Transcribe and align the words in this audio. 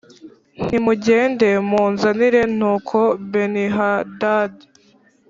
Nimugende 0.65 1.47
mumunzanire 1.67 2.41
Nuko 2.57 2.99
Benihadadi 3.31 4.65